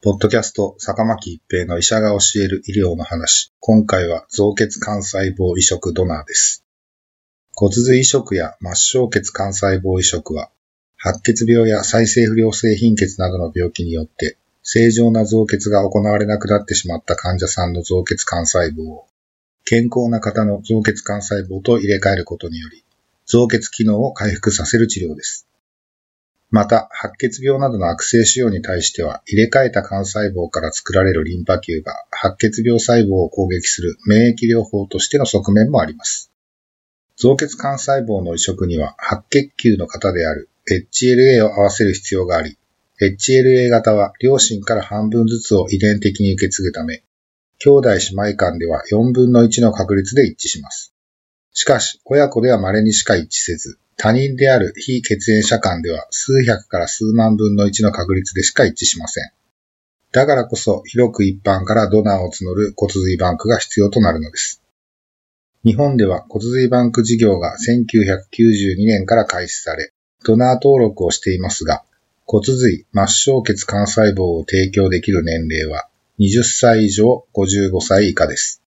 [0.00, 3.52] ポッドキャスト、坂巻一平の医者が教える医療の話。
[3.58, 6.64] 今回は造血幹細胞移植ドナーです。
[7.52, 10.52] 骨髄移植や末梢血幹細胞移植は、
[10.96, 19.08] 白血病や再生不良性貧血などの病気によって、正常な造血が行われなくなってしまった患者さんの造血幹細胞を、
[19.64, 22.84] 健康な方の造血幹細胞と入れ替えることにより、
[23.26, 25.47] 造血機能を回復させる治療です。
[26.50, 36.32] また、白血病などの悪性腫瘍に対しては、入れ替えた幹細胞から作られるリンパ球が白血病細胞を攻撃する免疫療法としての側面もあります。
[37.16, 42.56] 造血幹細胞の移植には、白血球の型である HLA を合わせる必要があり、
[43.00, 47.02] HLA 型は両親から半分ずつを遺伝的に受け継ぐため、
[47.58, 50.94] 兄弟姉妹間では4分の1の確率で一致します。
[51.52, 59.24] しかし、親子では稀にしか一致せず、他人である非血縁者間では数百から数万分の1の確率でしか一致しません。
[60.12, 64.62] だからこそ広く一般からドナーを募る骨髄バンクが必要となるのです。
[65.64, 69.92] 日本では骨髄バンク事業が1992年から開始され、
[70.24, 71.82] ドナー登録をしていますが、
[72.24, 75.88] 骨髄、末梢血幹細胞を提供できる年齢は
[76.20, 78.62] 20歳以上55歳以下です。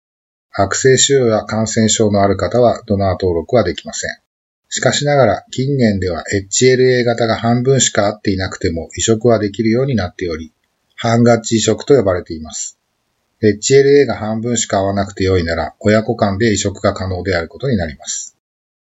[0.51, 4.09] 悪性腫瘍や感染症のある方はドナー登録はできません。
[4.73, 10.53] しかしながら近年では HLA 型が半分しか合っていなくても移植はできるようになっており、
[10.95, 12.79] 半合致移植と呼ばれています。
[13.41, 18.37] HLA が半分しか合わなくて良いなら親子間で移植が可能であることになります。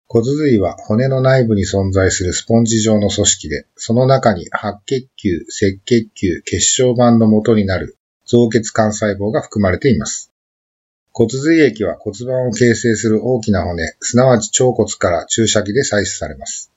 [0.08, 7.96] 骨髄は骨の内部に存在するスポンジ状の組織で、その中に白血球、赤血球、血小板の元になる
[8.26, 10.31] 造血幹細胞が含まれています。
[11.14, 16.72] 骨髄液は骨盤を形成する大きな骨、すなわち腸骨から注射器で採取されます。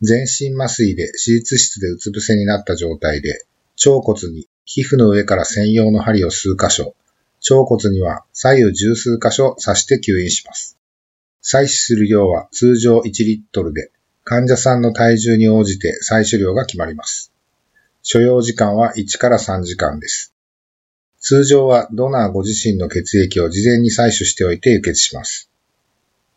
[0.00, 3.44] 全身麻酔で手術室でうつ伏せになった状態で、
[3.84, 6.94] 腸骨に皮膚の上から専用の針を数箇所、
[7.50, 10.78] 腸骨には左右十数箇所刺して吸引します。
[11.42, 13.90] 採取する量は通常1リットルで、
[14.22, 17.32] 患者さんの体重に応じて採取量が決まります。
[18.02, 20.33] 所要時間は1から3時間です。
[21.26, 25.48] 通常はドナーご自身の血液を事前に採取しておいて輸血します。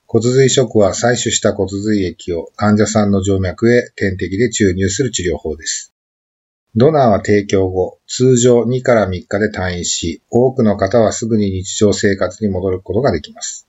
[0.05, 5.93] 骨髄移植は採取した骨髄液を患者さんの静脈へ点滴で注入する治療法です。
[6.77, 13.67] ドナーは提供後、通常2から3日で退院し、多くの方はすぐに日常生活に戻ることができます。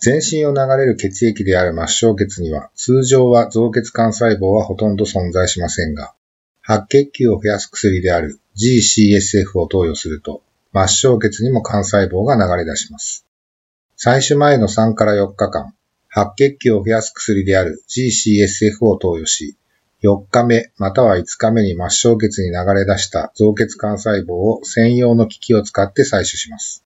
[0.00, 6.12] 全身を流れる血液である末梢血には、通常は造血幹細胞はほとんど存在しませんが、
[6.60, 13.24] 白血球を増やす薬である GCSF を投与すると、末梢血にも幹細胞が流れ出します。
[13.98, 15.74] 採取前の3から4日間、
[16.08, 19.56] 白血球を増やす薬である GCSF を投与し、
[20.02, 26.84] 4日目または5日目に末梢血に流れ出した造血幹細胞を専用の機器を使って採取します。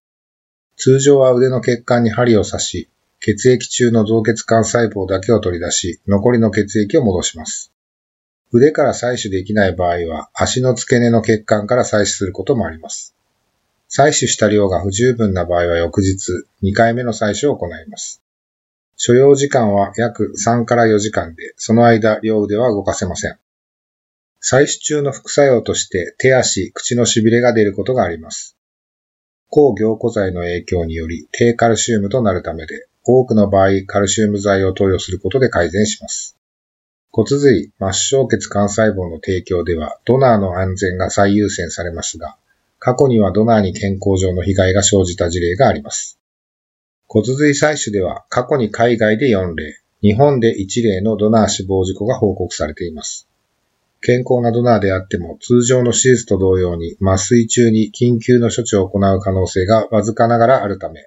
[0.76, 2.88] 通常は腕の血管に針を刺し、
[3.20, 7.73] 血液中の造血幹細胞だけを取り出し、残りの血液を戻します。
[8.54, 13.16] 腕から採取できない場合は、足の付け根の血管から採取することもあります。
[13.90, 16.30] 採取した量が不十分な場合は翌日、
[16.62, 18.22] 2回目の採取を行います。
[18.94, 23.38] 所要時間は約3から4時間で、その間、両腕は動かせません。
[24.40, 28.56] 採取中の副作用として手足、口の痺れが出ることがあります。
[29.48, 36.38] 抗凝固剤の影響により低カルシウムとなるためで、多くの場合、カルシウム剤を投与することで改善します。
[37.16, 42.36] 骨髄、末梢血幹細胞の提供では、ドナーの安全が最優先されますが、
[42.80, 46.18] 過去にはドナーに健康上の被害が生じた事例があります。
[47.06, 53.28] 骨髄採取では、過去に海外で4例、日本で1例のドナー死亡事故が報告されています。
[54.00, 61.06] 健康なドナーであっても、通常の手術と同様に麻酔中に緊急の処置を行う可能性がわずかながらあるため、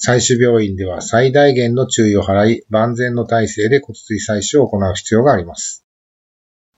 [0.00, 5.84] 採取病院では最大限の注意を払い、万全の体制で骨髄採取を行う必要があります。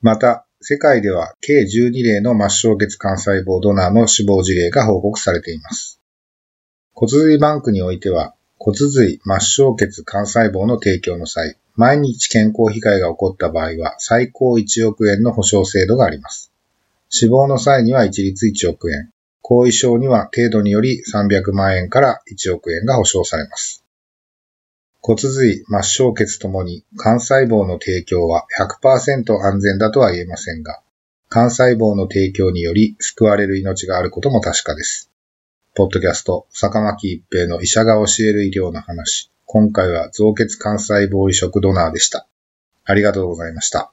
[0.00, 6.00] また、世界では計12例の末梢血幹細胞ドナーの死亡事例が報告されています。
[6.92, 16.52] 骨髄バンクにおいては、骨髄末梢血幹細胞の提供の際、毎日健康被害が起こった場合は最高1億円の保証制度があります。
[17.10, 19.10] 死亡の際には一律1億円、
[19.42, 23.84] 後遺症には程度により300万円から1億円が保証されます。
[25.02, 28.46] 骨髄、末梢血ともに幹細胞の提供は
[28.82, 30.82] 100%安全だとは言えませんが、
[31.34, 35.10] 幹細胞の提供により救われる命があることも確かです。
[35.74, 39.30] ポッドキャスト、坂巻一平の医者が教える医療の話。
[39.46, 42.26] 今回は造血幹細胞移植ドナーでした。
[42.84, 43.92] ありがとうございました。